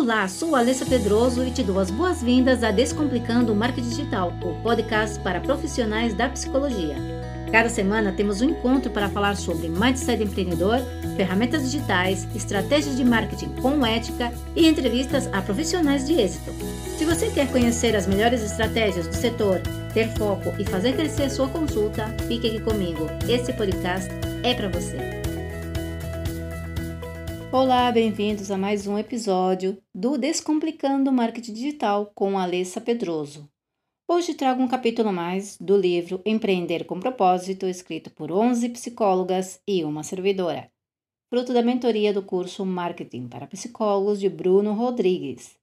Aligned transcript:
Olá, 0.00 0.28
sou 0.28 0.54
Alessa 0.54 0.86
Pedroso 0.86 1.44
e 1.44 1.50
te 1.50 1.60
dou 1.60 1.80
as 1.80 1.90
boas-vindas 1.90 2.62
a 2.62 2.70
Descomplicando 2.70 3.52
o 3.52 3.56
Marketing 3.56 3.88
Digital, 3.88 4.32
o 4.44 4.54
podcast 4.62 5.18
para 5.18 5.40
profissionais 5.40 6.14
da 6.14 6.28
psicologia. 6.28 6.94
Cada 7.50 7.68
semana 7.68 8.12
temos 8.12 8.40
um 8.40 8.50
encontro 8.50 8.92
para 8.92 9.08
falar 9.08 9.36
sobre 9.36 9.68
mindset 9.68 10.22
empreendedor, 10.22 10.78
ferramentas 11.16 11.64
digitais, 11.64 12.28
estratégias 12.32 12.96
de 12.96 13.04
marketing 13.04 13.48
com 13.60 13.84
ética 13.84 14.32
e 14.54 14.68
entrevistas 14.68 15.28
a 15.32 15.42
profissionais 15.42 16.06
de 16.06 16.12
êxito. 16.12 16.52
Se 16.96 17.04
você 17.04 17.28
quer 17.30 17.50
conhecer 17.50 17.96
as 17.96 18.06
melhores 18.06 18.40
estratégias 18.44 19.08
do 19.08 19.16
setor, 19.16 19.60
ter 19.92 20.14
foco 20.16 20.54
e 20.60 20.64
fazer 20.64 20.94
crescer 20.94 21.28
sua 21.28 21.48
consulta, 21.48 22.06
fique 22.28 22.46
aqui 22.46 22.60
comigo. 22.60 23.04
Esse 23.28 23.52
podcast 23.52 24.08
é 24.44 24.54
para 24.54 24.68
você. 24.68 25.27
Olá, 27.50 27.90
bem-vindos 27.90 28.50
a 28.50 28.58
mais 28.58 28.86
um 28.86 28.98
episódio 28.98 29.82
do 29.94 30.18
Descomplicando 30.18 31.08
o 31.08 31.12
Marketing 31.12 31.54
Digital 31.54 32.12
com 32.14 32.38
Alessa 32.38 32.78
Pedroso. 32.78 33.48
Hoje 34.06 34.34
trago 34.34 34.62
um 34.62 34.68
capítulo 34.68 35.10
mais 35.14 35.56
do 35.56 35.74
livro 35.74 36.20
Empreender 36.26 36.84
com 36.84 37.00
Propósito, 37.00 37.64
escrito 37.64 38.10
por 38.10 38.30
11 38.30 38.68
psicólogas 38.68 39.62
e 39.66 39.82
uma 39.82 40.02
servidora, 40.02 40.70
fruto 41.30 41.54
da 41.54 41.62
mentoria 41.62 42.12
do 42.12 42.22
curso 42.22 42.66
Marketing 42.66 43.26
para 43.28 43.46
Psicólogos 43.46 44.20
de 44.20 44.28
Bruno 44.28 44.74
Rodrigues. 44.74 45.56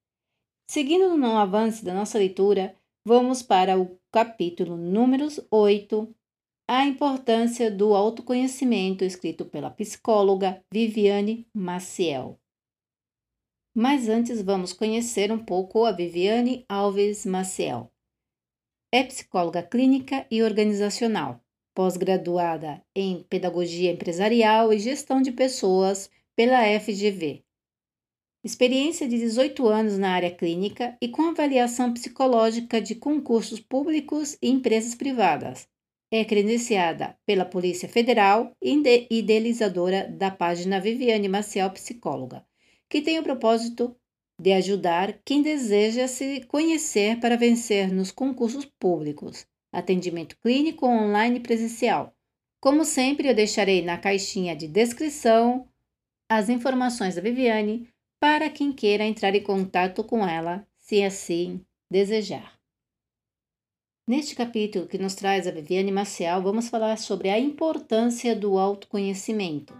Seguindo 0.67 1.15
no 1.15 1.37
avanço 1.37 1.85
da 1.85 1.93
nossa 1.93 2.17
leitura, 2.17 2.75
vamos 3.05 3.43
para 3.43 3.79
o 3.79 3.95
capítulo 4.11 4.75
número 4.75 5.27
8, 5.51 6.15
a 6.67 6.83
importância 6.83 7.69
do 7.69 7.93
autoconhecimento, 7.93 9.03
escrito 9.03 9.45
pela 9.45 9.69
psicóloga 9.69 10.63
Viviane 10.71 11.47
Maciel. 11.53 12.39
Mas 13.71 14.09
antes 14.09 14.41
vamos 14.41 14.73
conhecer 14.73 15.31
um 15.31 15.37
pouco 15.37 15.85
a 15.85 15.91
Viviane 15.91 16.65
Alves 16.67 17.23
Maciel. 17.23 17.91
É 18.91 19.03
psicóloga 19.03 19.61
clínica 19.61 20.25
e 20.31 20.41
organizacional, 20.41 21.39
pós-graduada 21.75 22.81
em 22.95 23.21
Pedagogia 23.29 23.91
Empresarial 23.91 24.73
e 24.73 24.79
Gestão 24.79 25.21
de 25.21 25.31
Pessoas 25.31 26.09
pela 26.35 26.63
FGV. 26.79 27.43
Experiência 28.43 29.07
de 29.07 29.19
18 29.19 29.67
anos 29.67 29.99
na 29.99 30.11
área 30.13 30.31
clínica 30.31 30.97
e 30.99 31.09
com 31.09 31.29
avaliação 31.29 31.93
psicológica 31.93 32.81
de 32.81 32.95
concursos 32.95 33.59
públicos 33.59 34.35
e 34.41 34.49
empresas 34.49 34.95
privadas 34.95 35.67
é 36.17 36.23
credenciada 36.23 37.17
pela 37.25 37.43
Polícia 37.43 37.89
Federal 37.89 38.51
e 38.61 38.81
idealizadora 39.09 40.07
da 40.07 40.31
página 40.31 40.79
Viviane 40.79 41.27
Maciel 41.27 41.69
Psicóloga, 41.71 42.45
que 42.89 43.01
tem 43.01 43.19
o 43.19 43.23
propósito 43.23 43.95
de 44.39 44.53
ajudar 44.53 45.19
quem 45.25 45.41
deseja 45.41 46.07
se 46.07 46.41
conhecer 46.45 47.19
para 47.19 47.35
vencer 47.35 47.91
nos 47.91 48.11
concursos 48.11 48.65
públicos, 48.79 49.45
atendimento 49.73 50.37
clínico 50.39 50.85
online 50.85 51.41
presencial. 51.41 52.13
Como 52.61 52.85
sempre, 52.85 53.27
eu 53.27 53.35
deixarei 53.35 53.81
na 53.81 53.97
caixinha 53.97 54.55
de 54.55 54.67
descrição 54.67 55.67
as 56.29 56.47
informações 56.47 57.15
da 57.15 57.21
Viviane 57.21 57.89
para 58.21 58.49
quem 58.49 58.71
queira 58.71 59.03
entrar 59.03 59.35
em 59.35 59.43
contato 59.43 60.03
com 60.03 60.25
ela, 60.25 60.65
se 60.77 61.03
assim 61.03 61.61
desejar. 61.91 62.57
Neste 64.07 64.35
capítulo 64.35 64.85
que 64.85 64.99
nos 64.99 65.15
traz 65.15 65.47
a 65.47 65.51
Viviane 65.51 65.91
Maciel, 65.91 66.39
vamos 66.39 66.69
falar 66.69 66.95
sobre 66.99 67.27
a 67.27 67.39
importância 67.39 68.35
do 68.35 68.59
autoconhecimento. 68.59 69.73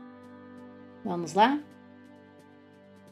Vamos 1.04 1.36
lá? 1.36 1.64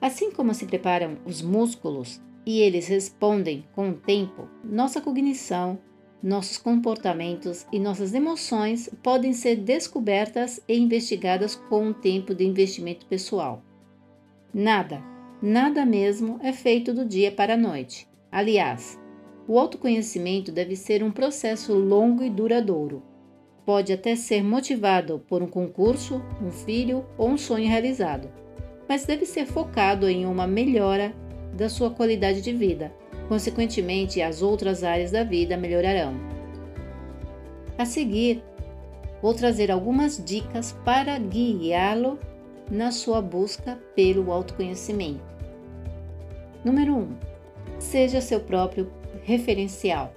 Assim 0.01 0.31
como 0.31 0.55
se 0.55 0.65
preparam 0.65 1.19
os 1.23 1.39
músculos 1.39 2.19
e 2.43 2.61
eles 2.61 2.87
respondem 2.87 3.63
com 3.75 3.91
o 3.91 3.93
tempo, 3.93 4.49
nossa 4.63 4.99
cognição, 4.99 5.77
nossos 6.21 6.57
comportamentos 6.57 7.67
e 7.71 7.77
nossas 7.77 8.15
emoções 8.15 8.89
podem 9.03 9.33
ser 9.33 9.57
descobertas 9.57 10.59
e 10.67 10.75
investigadas 10.75 11.55
com 11.55 11.89
o 11.89 11.93
tempo 11.93 12.33
de 12.33 12.43
investimento 12.43 13.05
pessoal. 13.05 13.61
Nada, 14.51 14.99
nada 15.39 15.85
mesmo 15.85 16.39
é 16.41 16.51
feito 16.51 16.91
do 16.91 17.05
dia 17.05 17.31
para 17.31 17.53
a 17.53 17.57
noite. 17.57 18.07
Aliás, 18.31 18.99
o 19.47 19.59
autoconhecimento 19.59 20.51
deve 20.51 20.75
ser 20.75 21.03
um 21.03 21.11
processo 21.11 21.73
longo 21.73 22.23
e 22.23 22.29
duradouro. 22.29 23.03
Pode 23.65 23.93
até 23.93 24.15
ser 24.15 24.43
motivado 24.43 25.23
por 25.27 25.41
um 25.41 25.47
concurso, 25.47 26.21
um 26.41 26.51
filho 26.51 27.05
ou 27.17 27.29
um 27.29 27.37
sonho 27.37 27.67
realizado, 27.67 28.29
mas 28.87 29.05
deve 29.05 29.25
ser 29.25 29.45
focado 29.45 30.09
em 30.09 30.25
uma 30.25 30.45
melhora 30.47 31.13
da 31.53 31.69
sua 31.69 31.89
qualidade 31.89 32.41
de 32.41 32.53
vida. 32.53 32.91
Consequentemente, 33.27 34.21
as 34.21 34.41
outras 34.41 34.83
áreas 34.83 35.11
da 35.11 35.23
vida 35.23 35.55
melhorarão. 35.55 36.13
A 37.77 37.85
seguir, 37.85 38.43
vou 39.21 39.33
trazer 39.33 39.71
algumas 39.71 40.23
dicas 40.23 40.73
para 40.83 41.17
guiá-lo 41.17 42.19
na 42.69 42.91
sua 42.91 43.21
busca 43.21 43.79
pelo 43.95 44.31
autoconhecimento. 44.31 45.23
Número 46.63 46.93
1. 46.93 46.97
Um, 46.97 47.15
seja 47.79 48.21
seu 48.21 48.39
próprio 48.39 48.91
referencial. 49.23 50.13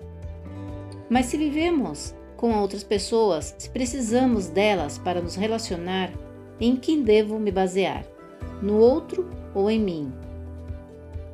Mas 1.08 1.26
se 1.26 1.36
vivemos 1.36 2.14
com 2.36 2.52
outras 2.54 2.84
pessoas, 2.84 3.54
se 3.58 3.70
precisamos 3.70 4.48
delas 4.48 4.98
para 4.98 5.20
nos 5.20 5.34
relacionar, 5.34 6.12
em 6.60 6.76
quem 6.76 7.02
devo 7.02 7.38
me 7.38 7.50
basear? 7.50 8.04
No 8.62 8.78
outro 8.78 9.28
ou 9.54 9.70
em 9.70 9.80
mim? 9.80 10.12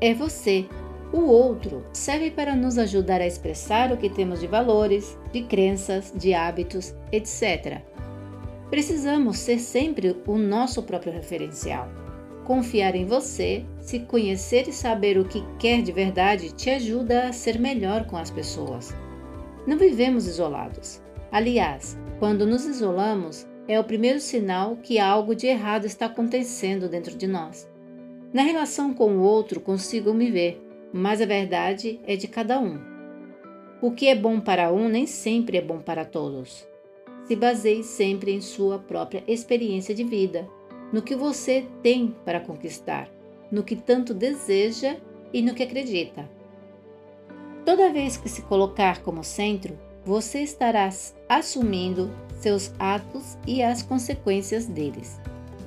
É 0.01 0.13
você. 0.15 0.67
O 1.13 1.21
outro 1.21 1.85
serve 1.93 2.31
para 2.31 2.57
nos 2.57 2.79
ajudar 2.79 3.21
a 3.21 3.27
expressar 3.27 3.93
o 3.93 3.99
que 3.99 4.09
temos 4.09 4.41
de 4.41 4.47
valores, 4.47 5.19
de 5.31 5.43
crenças, 5.43 6.13
de 6.17 6.33
hábitos, 6.33 6.95
etc. 7.13 7.83
Precisamos 8.71 9.39
ser 9.39 9.59
sempre 9.59 10.17
o 10.27 10.39
nosso 10.39 10.83
próprio 10.83 11.13
referencial. 11.13 11.87
Confiar 12.45 12.97
em 12.97 13.07
você, 13.07 13.65
se 13.79 14.01
conhecer 14.01 14.69
e 14.69 14.73
saber 14.73 15.17
o 15.17 15.25
que 15.25 15.45
quer 15.59 15.81
de 15.81 15.93
verdade 15.93 16.53
te 16.53 16.71
ajuda 16.71 17.29
a 17.29 17.33
ser 17.33 17.59
melhor 17.59 18.07
com 18.07 18.17
as 18.17 18.31
pessoas. 18.31 18.93
Não 19.67 19.79
vivemos 19.79 20.27
isolados. 20.27 21.01
Aliás, 21.31 21.97
quando 22.19 22.45
nos 22.45 22.67
isolamos, 22.67 23.47
é 23.69 23.79
o 23.79 23.85
primeiro 23.85 24.19
sinal 24.19 24.77
que 24.77 24.99
algo 24.99 25.37
de 25.37 25.47
errado 25.47 25.85
está 25.85 26.07
acontecendo 26.07 26.89
dentro 26.89 27.17
de 27.17 27.29
nós. 27.29 27.71
Na 28.33 28.43
relação 28.43 28.93
com 28.93 29.19
o 29.19 29.23
outro 29.23 29.61
consigo 29.61 30.13
me 30.13 30.31
ver, 30.31 30.61
mas 30.93 31.21
a 31.21 31.27
verdade 31.27 32.01
é 32.07 32.17
de 32.17 32.27
cada 32.27 32.59
um. 32.59 32.79
O 33.81 33.93
que 33.93 34.09
é 34.09 34.15
bom 34.17 34.41
para 34.41 34.73
um 34.73 34.89
nem 34.89 35.07
sempre 35.07 35.59
é 35.59 35.63
bom 35.63 35.79
para 35.79 36.05
todos. 36.05 36.67
Se 37.25 37.37
baseie 37.37 37.85
sempre 37.85 38.33
em 38.33 38.41
sua 38.41 38.81
própria 38.81 39.23
experiência 39.29 39.95
de 39.95 40.03
vida 40.03 40.49
no 40.93 41.03
que 41.03 41.17
você 41.17 41.67
tem 41.83 42.15
para 42.25 42.41
conquistar, 42.41 43.09
no 43.51 43.63
que 43.63 43.75
tanto 43.75 44.13
deseja 44.13 44.97
e 45.33 45.41
no 45.41 45.55
que 45.55 45.63
acredita. 45.63 46.29
Toda 47.65 47.93
vez 47.93 48.17
que 48.17 48.29
se 48.29 48.43
colocar 48.43 49.03
como 49.03 49.25
centro, 49.25 49.79
você 50.05 50.41
estará 50.41 50.91
assumindo 51.29 52.11
seus 52.41 52.73
atos 52.79 53.39
e 53.47 53.63
as 53.63 53.83
consequências 53.83 54.67
deles. 54.67 55.21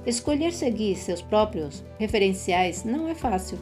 Escolher 0.05 0.51
seguir 0.51 0.95
seus 0.97 1.21
próprios 1.21 1.83
referenciais 1.97 2.83
não 2.83 3.07
é 3.07 3.15
fácil. 3.15 3.57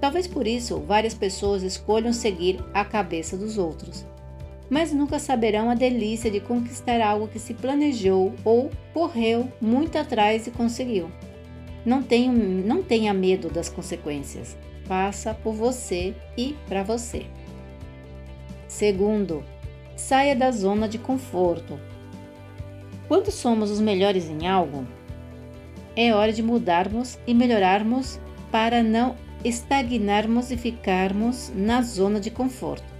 Talvez 0.00 0.26
por 0.26 0.46
isso 0.46 0.80
várias 0.80 1.14
pessoas 1.14 1.62
escolham 1.62 2.12
seguir 2.12 2.58
a 2.72 2.84
cabeça 2.84 3.36
dos 3.36 3.58
outros, 3.58 4.04
mas 4.70 4.92
nunca 4.92 5.18
saberão 5.18 5.70
a 5.70 5.74
delícia 5.74 6.30
de 6.30 6.40
conquistar 6.40 7.00
algo 7.00 7.28
que 7.28 7.38
se 7.38 7.54
planejou 7.54 8.34
ou 8.44 8.70
correu 8.92 9.50
muito 9.60 9.96
atrás 9.96 10.46
e 10.46 10.50
conseguiu. 10.50 11.10
Não, 11.84 12.02
tenha, 12.02 12.32
não 12.32 12.82
tenha 12.82 13.14
medo 13.14 13.48
das 13.48 13.68
consequências. 13.68 14.56
Faça 14.84 15.32
por 15.32 15.54
você 15.54 16.14
e 16.36 16.54
para 16.68 16.82
você. 16.82 17.26
Segundo, 18.66 19.42
saia 19.96 20.36
da 20.36 20.50
zona 20.50 20.88
de 20.88 20.98
conforto. 20.98 21.78
Quando 23.06 23.30
somos 23.30 23.70
os 23.70 23.80
melhores 23.80 24.28
em 24.28 24.46
algo, 24.46 24.86
é 25.96 26.14
hora 26.14 26.32
de 26.32 26.42
mudarmos 26.42 27.18
e 27.26 27.32
melhorarmos 27.32 28.20
para 28.50 28.82
não 28.82 29.16
estagnarmos 29.44 30.50
e 30.50 30.56
ficarmos 30.56 31.50
na 31.54 31.80
zona 31.82 32.20
de 32.20 32.30
conforto. 32.30 32.97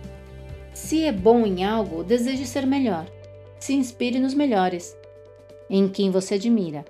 Se 0.78 1.04
é 1.04 1.12
bom 1.12 1.44
em 1.44 1.64
algo, 1.64 2.04
deseje 2.04 2.46
ser 2.46 2.64
melhor. 2.64 3.04
Se 3.58 3.74
inspire 3.74 4.18
nos 4.20 4.32
melhores, 4.32 4.96
em 5.68 5.88
quem 5.88 6.10
você 6.10 6.36
admira. 6.36 6.84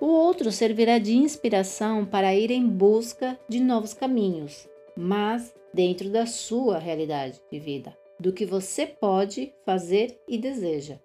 O 0.00 0.06
outro 0.06 0.50
servirá 0.52 0.98
de 0.98 1.14
inspiração 1.16 2.06
para 2.06 2.34
ir 2.34 2.50
em 2.50 2.66
busca 2.66 3.38
de 3.46 3.60
novos 3.60 3.92
caminhos, 3.92 4.66
mas 4.96 5.52
dentro 5.74 6.08
da 6.08 6.24
sua 6.26 6.78
realidade 6.78 7.38
de 7.52 7.58
vida, 7.58 7.94
do 8.18 8.32
que 8.32 8.46
você 8.46 8.86
pode 8.86 9.52
fazer 9.66 10.18
e 10.26 10.38
deseja. 10.38 10.98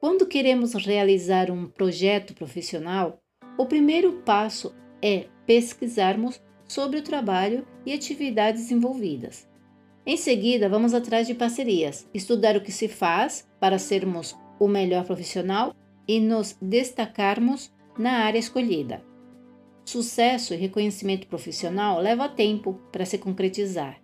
Quando 0.00 0.26
queremos 0.26 0.72
realizar 0.72 1.52
um 1.52 1.68
projeto 1.68 2.34
profissional, 2.34 3.18
o 3.56 3.66
primeiro 3.66 4.22
passo 4.24 4.74
é 5.00 5.26
pesquisarmos 5.46 6.40
sobre 6.66 6.98
o 6.98 7.02
trabalho 7.02 7.64
e 7.86 7.92
atividades 7.92 8.72
envolvidas. 8.72 9.47
Em 10.08 10.16
seguida, 10.16 10.70
vamos 10.70 10.94
atrás 10.94 11.26
de 11.26 11.34
parcerias, 11.34 12.08
estudar 12.14 12.56
o 12.56 12.62
que 12.62 12.72
se 12.72 12.88
faz 12.88 13.46
para 13.60 13.78
sermos 13.78 14.34
o 14.58 14.66
melhor 14.66 15.04
profissional 15.04 15.74
e 16.08 16.18
nos 16.18 16.56
destacarmos 16.62 17.70
na 17.98 18.24
área 18.24 18.38
escolhida. 18.38 19.04
Sucesso 19.84 20.54
e 20.54 20.56
reconhecimento 20.56 21.26
profissional 21.26 22.00
leva 22.00 22.26
tempo 22.26 22.80
para 22.90 23.04
se 23.04 23.18
concretizar. 23.18 24.00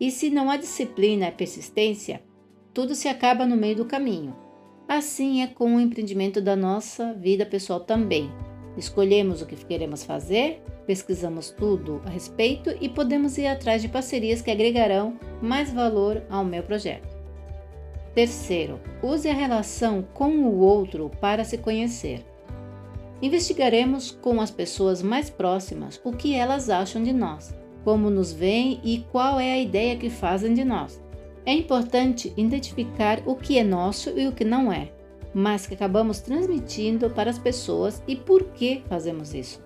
E 0.00 0.10
se 0.10 0.30
não 0.30 0.50
há 0.50 0.56
disciplina 0.56 1.28
e 1.28 1.32
persistência, 1.32 2.22
tudo 2.72 2.94
se 2.94 3.06
acaba 3.06 3.44
no 3.44 3.54
meio 3.54 3.76
do 3.76 3.84
caminho. 3.84 4.34
Assim 4.88 5.42
é 5.42 5.48
com 5.48 5.76
o 5.76 5.80
empreendimento 5.80 6.40
da 6.40 6.56
nossa 6.56 7.12
vida 7.12 7.44
pessoal 7.44 7.80
também. 7.80 8.32
Escolhemos 8.76 9.42
o 9.42 9.46
que 9.46 9.56
queremos 9.56 10.02
fazer, 10.02 10.62
pesquisamos 10.86 11.50
tudo 11.50 12.00
a 12.06 12.10
respeito 12.10 12.70
e 12.80 12.88
podemos 12.88 13.36
ir 13.36 13.46
atrás 13.46 13.82
de 13.82 13.88
parcerias 13.88 14.40
que 14.40 14.50
agregarão 14.50 15.18
mais 15.40 15.72
valor 15.72 16.22
ao 16.30 16.44
meu 16.44 16.62
projeto. 16.62 17.16
Terceiro, 18.14 18.80
use 19.02 19.28
a 19.28 19.34
relação 19.34 20.02
com 20.14 20.30
o 20.44 20.58
outro 20.58 21.10
para 21.20 21.44
se 21.44 21.58
conhecer. 21.58 22.24
Investigaremos 23.20 24.10
com 24.10 24.40
as 24.40 24.50
pessoas 24.50 25.02
mais 25.02 25.30
próximas 25.30 26.00
o 26.02 26.12
que 26.12 26.34
elas 26.34 26.68
acham 26.68 27.02
de 27.02 27.12
nós, 27.12 27.54
como 27.84 28.10
nos 28.10 28.32
veem 28.32 28.80
e 28.82 29.04
qual 29.12 29.38
é 29.38 29.52
a 29.52 29.58
ideia 29.58 29.96
que 29.96 30.10
fazem 30.10 30.54
de 30.54 30.64
nós. 30.64 31.00
É 31.44 31.52
importante 31.52 32.32
identificar 32.36 33.22
o 33.26 33.34
que 33.34 33.58
é 33.58 33.64
nosso 33.64 34.10
e 34.18 34.26
o 34.26 34.32
que 34.32 34.44
não 34.44 34.72
é, 34.72 34.90
mas 35.34 35.66
que 35.66 35.74
acabamos 35.74 36.20
transmitindo 36.20 37.10
para 37.10 37.30
as 37.30 37.38
pessoas 37.38 38.02
e 38.06 38.14
por 38.16 38.44
que 38.44 38.82
fazemos 38.88 39.34
isso. 39.34 39.62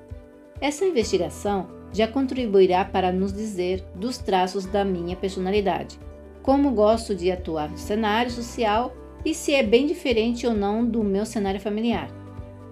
Essa 0.60 0.84
investigação 0.84 1.68
já 1.92 2.06
contribuirá 2.06 2.84
para 2.84 3.12
nos 3.12 3.32
dizer 3.32 3.84
dos 3.94 4.18
traços 4.18 4.66
da 4.66 4.84
minha 4.84 5.16
personalidade, 5.16 5.98
como 6.42 6.70
gosto 6.72 7.14
de 7.14 7.30
atuar 7.30 7.70
no 7.70 7.78
cenário 7.78 8.30
social 8.30 8.94
e 9.24 9.34
se 9.34 9.54
é 9.54 9.62
bem 9.62 9.86
diferente 9.86 10.46
ou 10.46 10.54
não 10.54 10.86
do 10.86 11.02
meu 11.02 11.26
cenário 11.26 11.60
familiar. 11.60 12.08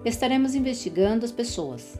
Estaremos 0.05 0.55
investigando 0.55 1.25
as 1.25 1.31
pessoas, 1.31 1.99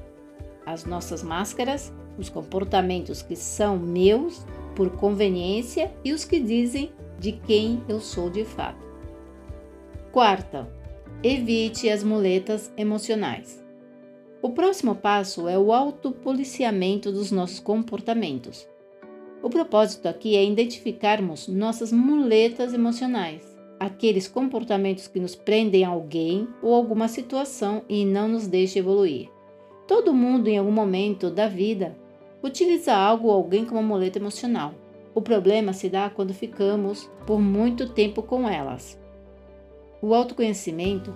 as 0.65 0.85
nossas 0.85 1.21
máscaras, 1.21 1.91
os 2.17 2.29
comportamentos 2.29 3.21
que 3.21 3.35
são 3.35 3.77
meus 3.77 4.45
por 4.75 4.91
conveniência 4.91 5.91
e 6.03 6.13
os 6.13 6.23
que 6.23 6.39
dizem 6.39 6.91
de 7.19 7.31
quem 7.31 7.83
eu 7.87 7.99
sou 7.99 8.29
de 8.29 8.45
fato. 8.45 8.85
Quarta, 10.11 10.69
Evite 11.23 11.89
as 11.89 12.03
muletas 12.03 12.71
emocionais. 12.77 13.63
O 14.41 14.51
próximo 14.51 14.93
passo 14.93 15.47
é 15.47 15.57
o 15.57 15.73
autopoliciamento 15.73 17.11
dos 17.11 17.31
nossos 17.31 17.59
comportamentos. 17.59 18.67
O 19.41 19.49
propósito 19.49 20.07
aqui 20.07 20.35
é 20.35 20.43
identificarmos 20.43 21.47
nossas 21.47 21.91
muletas 21.91 22.73
emocionais, 22.73 23.43
aqueles 23.79 24.27
comportamentos 24.27 25.07
que 25.07 25.19
nos 25.19 25.35
prendem 25.35 25.83
a 25.83 25.89
alguém 25.89 26.47
ou 26.61 26.75
alguma 26.75 27.07
situação 27.07 27.81
e 27.89 28.05
não 28.05 28.27
nos 28.27 28.45
deixam 28.45 28.81
evoluir. 28.81 29.29
Todo 29.87 30.13
mundo, 30.13 30.47
em 30.47 30.59
algum 30.59 30.71
momento 30.71 31.31
da 31.31 31.47
vida, 31.47 31.97
utiliza 32.43 32.93
algo 32.93 33.29
ou 33.29 33.33
alguém 33.33 33.65
como 33.65 33.81
muleta 33.81 34.19
emocional. 34.19 34.75
O 35.15 35.21
problema 35.21 35.73
se 35.73 35.89
dá 35.89 36.09
quando 36.09 36.33
ficamos 36.33 37.09
por 37.25 37.39
muito 37.39 37.89
tempo 37.89 38.21
com 38.21 38.47
elas. 38.47 38.99
O 40.05 40.13
autoconhecimento 40.13 41.11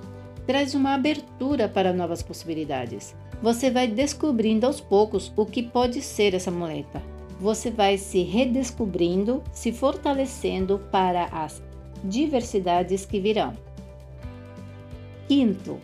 traz 0.48 0.74
uma 0.74 0.96
abertura 0.96 1.70
para 1.70 1.94
novas 1.94 2.24
possibilidades. 2.24 3.16
Você 3.40 3.70
vai 3.70 3.88
descobrindo 3.88 4.66
aos 4.66 4.82
poucos 4.82 5.32
o 5.38 5.46
que 5.46 5.62
pode 5.62 6.02
ser 6.02 6.34
essa 6.34 6.50
muleta. 6.50 7.00
Você 7.40 7.70
vai 7.70 8.00
se 8.00 8.24
redescobrindo, 8.24 9.44
se 9.52 9.72
fortalecendo 9.72 10.80
para 10.92 11.26
as 11.26 11.62
diversidades 12.04 13.06
que 13.06 13.20
virão. 13.20 13.54
Quinto, 15.28 15.78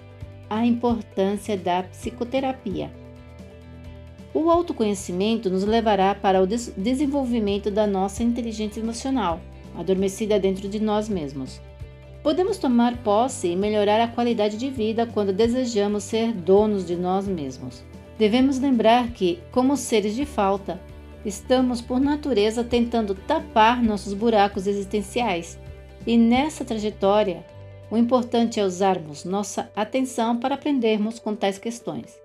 a 0.50 0.66
importância 0.66 1.56
da 1.56 1.84
psicoterapia. 1.84 2.92
O 4.34 4.50
autoconhecimento 4.50 5.48
nos 5.48 5.64
levará 5.64 6.16
para 6.16 6.42
o 6.42 6.48
des 6.48 6.74
desenvolvimento 6.76 7.70
da 7.70 7.86
nossa 7.86 8.24
inteligência 8.24 8.80
emocional, 8.80 9.40
adormecida 9.78 10.40
dentro 10.40 10.68
de 10.68 10.80
nós 10.80 11.08
mesmos. 11.08 11.62
Podemos 12.26 12.58
tomar 12.58 12.98
posse 13.04 13.50
e 13.50 13.56
melhorar 13.56 14.02
a 14.02 14.08
qualidade 14.08 14.58
de 14.58 14.68
vida 14.68 15.06
quando 15.06 15.32
desejamos 15.32 16.06
ser 16.06 16.34
donos 16.34 16.84
de 16.84 16.96
nós 16.96 17.28
mesmos. 17.28 17.84
Devemos 18.18 18.58
lembrar 18.58 19.12
que, 19.12 19.44
como 19.52 19.78
seres 19.78 20.16
de 20.16 20.26
falta, 20.26 20.82
estamos 21.24 21.84
por 21.84 22.00
natureza 22.00 22.64
tentando 22.64 23.14
tapar 23.14 23.84
nossos 23.84 24.16
buracos 24.16 24.66
existenciais. 24.66 25.60
E 26.04 26.18
nessa 26.18 26.66
trajetória, 26.66 27.46
o 27.92 27.96
importante 27.96 28.60
é 28.60 28.66
usarmos 28.66 29.24
nossa 29.24 29.72
atenção 29.76 30.40
para 30.40 30.56
aprendermos 30.56 31.20
com 31.20 31.36
tais 31.36 31.60
questões. 31.60 32.20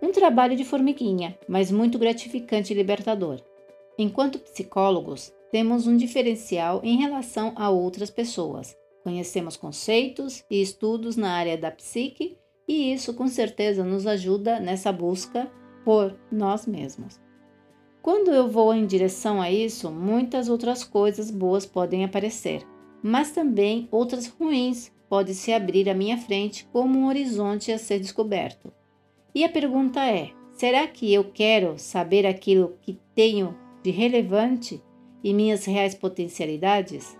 Um 0.00 0.12
trabalho 0.12 0.56
de 0.56 0.64
formiguinha, 0.64 1.38
mas 1.46 1.70
muito 1.70 1.98
gratificante 1.98 2.72
e 2.72 2.76
libertador. 2.76 3.42
Enquanto 3.98 4.38
psicólogos, 4.38 5.30
temos 5.52 5.86
um 5.86 5.94
diferencial 5.94 6.80
em 6.82 6.96
relação 6.96 7.52
a 7.54 7.68
outras 7.68 8.08
pessoas 8.08 8.74
Conhecemos 9.06 9.56
conceitos 9.56 10.44
e 10.50 10.60
estudos 10.60 11.16
na 11.16 11.30
área 11.30 11.56
da 11.56 11.70
psique 11.70 12.36
e 12.66 12.92
isso 12.92 13.14
com 13.14 13.28
certeza 13.28 13.84
nos 13.84 14.04
ajuda 14.04 14.58
nessa 14.58 14.90
busca 14.90 15.48
por 15.84 16.18
nós 16.28 16.66
mesmos. 16.66 17.20
Quando 18.02 18.32
eu 18.32 18.48
vou 18.48 18.74
em 18.74 18.84
direção 18.84 19.40
a 19.40 19.48
isso, 19.48 19.92
muitas 19.92 20.48
outras 20.48 20.82
coisas 20.82 21.30
boas 21.30 21.64
podem 21.64 22.04
aparecer, 22.04 22.66
mas 23.00 23.30
também 23.30 23.86
outras 23.92 24.26
ruins 24.26 24.90
podem 25.08 25.34
se 25.34 25.52
abrir 25.52 25.88
à 25.88 25.94
minha 25.94 26.18
frente 26.18 26.66
como 26.72 26.98
um 26.98 27.06
horizonte 27.06 27.70
a 27.70 27.78
ser 27.78 28.00
descoberto. 28.00 28.72
E 29.32 29.44
a 29.44 29.48
pergunta 29.48 30.04
é: 30.04 30.32
será 30.50 30.84
que 30.88 31.14
eu 31.14 31.30
quero 31.32 31.78
saber 31.78 32.26
aquilo 32.26 32.76
que 32.82 32.98
tenho 33.14 33.56
de 33.84 33.92
relevante 33.92 34.82
e 35.22 35.32
minhas 35.32 35.64
reais 35.64 35.94
potencialidades? 35.94 37.16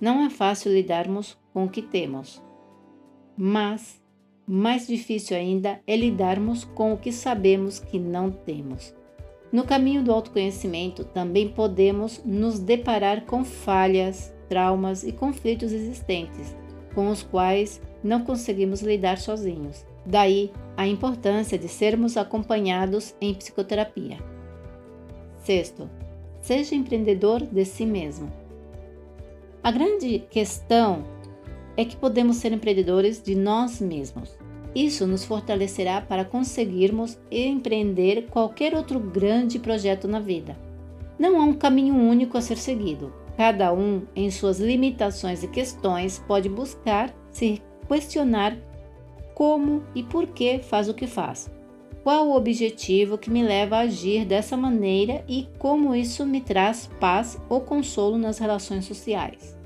Não 0.00 0.24
é 0.24 0.30
fácil 0.30 0.72
lidarmos 0.72 1.36
com 1.52 1.64
o 1.64 1.68
que 1.68 1.82
temos, 1.82 2.42
mas 3.36 4.00
mais 4.46 4.86
difícil 4.86 5.36
ainda 5.36 5.80
é 5.86 5.96
lidarmos 5.96 6.64
com 6.64 6.92
o 6.92 6.96
que 6.96 7.12
sabemos 7.12 7.78
que 7.80 7.98
não 7.98 8.30
temos. 8.30 8.94
No 9.50 9.64
caminho 9.64 10.02
do 10.02 10.12
autoconhecimento, 10.12 11.04
também 11.04 11.48
podemos 11.48 12.22
nos 12.24 12.58
deparar 12.58 13.26
com 13.26 13.44
falhas, 13.44 14.32
traumas 14.48 15.04
e 15.04 15.12
conflitos 15.12 15.72
existentes, 15.72 16.54
com 16.94 17.10
os 17.10 17.22
quais 17.22 17.80
não 18.02 18.22
conseguimos 18.22 18.82
lidar 18.82 19.18
sozinhos. 19.18 19.84
Daí 20.06 20.52
a 20.76 20.86
importância 20.86 21.58
de 21.58 21.68
sermos 21.68 22.16
acompanhados 22.16 23.14
em 23.20 23.34
psicoterapia. 23.34 24.18
Sexto, 25.38 25.88
seja 26.40 26.74
empreendedor 26.74 27.42
de 27.42 27.64
si 27.64 27.84
mesmo. 27.84 28.30
A 29.62 29.70
grande 29.70 30.20
questão 30.30 31.04
é 31.76 31.84
que 31.84 31.96
podemos 31.96 32.36
ser 32.36 32.52
empreendedores 32.52 33.22
de 33.22 33.34
nós 33.34 33.80
mesmos. 33.80 34.36
Isso 34.74 35.06
nos 35.06 35.24
fortalecerá 35.24 36.00
para 36.00 36.24
conseguirmos 36.24 37.18
empreender 37.30 38.26
qualquer 38.30 38.74
outro 38.74 39.00
grande 39.00 39.58
projeto 39.58 40.06
na 40.06 40.20
vida. 40.20 40.56
Não 41.18 41.40
há 41.40 41.44
um 41.44 41.54
caminho 41.54 41.94
único 41.94 42.38
a 42.38 42.40
ser 42.40 42.56
seguido. 42.56 43.12
Cada 43.36 43.72
um, 43.72 44.02
em 44.14 44.30
suas 44.30 44.60
limitações 44.60 45.42
e 45.42 45.48
questões, 45.48 46.22
pode 46.26 46.48
buscar 46.48 47.12
se 47.30 47.62
questionar 47.88 48.56
como 49.34 49.82
e 49.94 50.02
por 50.02 50.26
que 50.28 50.58
faz 50.60 50.88
o 50.88 50.94
que 50.94 51.06
faz. 51.06 51.50
Qual 52.02 52.28
o 52.28 52.36
objetivo 52.36 53.18
que 53.18 53.30
me 53.30 53.42
leva 53.42 53.76
a 53.76 53.80
agir 53.80 54.24
dessa 54.24 54.56
maneira 54.56 55.24
e 55.28 55.48
como 55.58 55.94
isso 55.94 56.24
me 56.24 56.40
traz 56.40 56.88
paz 57.00 57.38
ou 57.48 57.60
consolo 57.60 58.16
nas 58.16 58.38
relações 58.38 58.86
sociais? 58.86 59.56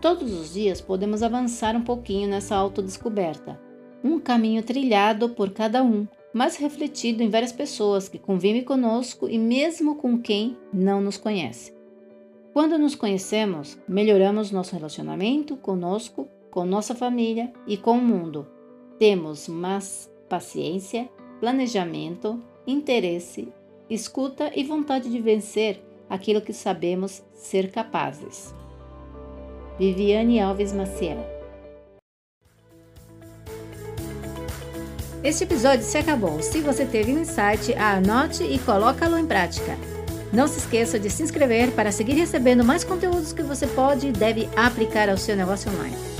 Todos 0.00 0.32
os 0.32 0.54
dias 0.54 0.80
podemos 0.80 1.22
avançar 1.22 1.76
um 1.76 1.82
pouquinho 1.82 2.28
nessa 2.28 2.56
autodescoberta. 2.56 3.60
Um 4.02 4.18
caminho 4.18 4.62
trilhado 4.62 5.28
por 5.28 5.50
cada 5.50 5.82
um, 5.82 6.08
mas 6.32 6.56
refletido 6.56 7.22
em 7.22 7.28
várias 7.28 7.52
pessoas 7.52 8.08
que 8.08 8.18
convivem 8.18 8.64
conosco 8.64 9.28
e 9.28 9.38
mesmo 9.38 9.96
com 9.96 10.18
quem 10.18 10.56
não 10.72 11.02
nos 11.02 11.18
conhece. 11.18 11.74
Quando 12.52 12.78
nos 12.78 12.94
conhecemos, 12.94 13.78
melhoramos 13.86 14.50
nosso 14.50 14.74
relacionamento 14.74 15.56
conosco, 15.56 16.26
com 16.50 16.64
nossa 16.64 16.94
família 16.94 17.52
e 17.66 17.76
com 17.76 17.92
o 17.92 18.02
mundo. 18.02 18.46
Temos 18.98 19.48
mais 19.48 20.10
paciência, 20.30 21.10
planejamento, 21.40 22.40
interesse, 22.64 23.48
escuta 23.90 24.52
e 24.54 24.62
vontade 24.62 25.10
de 25.10 25.20
vencer 25.20 25.82
aquilo 26.08 26.40
que 26.40 26.52
sabemos 26.52 27.22
ser 27.34 27.70
capazes. 27.72 28.54
Viviane 29.76 30.40
Alves 30.40 30.72
Maciel. 30.72 31.18
Este 35.22 35.44
episódio 35.44 35.84
se 35.84 35.98
acabou. 35.98 36.40
Se 36.40 36.60
você 36.60 36.86
teve 36.86 37.12
um 37.12 37.18
insight, 37.18 37.74
anote 37.74 38.44
e 38.44 38.58
coloque-lo 38.60 39.18
em 39.18 39.26
prática. 39.26 39.76
Não 40.32 40.46
se 40.46 40.60
esqueça 40.60 40.98
de 40.98 41.10
se 41.10 41.22
inscrever 41.22 41.72
para 41.72 41.90
seguir 41.90 42.14
recebendo 42.14 42.64
mais 42.64 42.84
conteúdos 42.84 43.32
que 43.32 43.42
você 43.42 43.66
pode 43.66 44.08
e 44.08 44.12
deve 44.12 44.48
aplicar 44.56 45.10
ao 45.10 45.18
seu 45.18 45.36
negócio 45.36 45.70
online. 45.72 46.19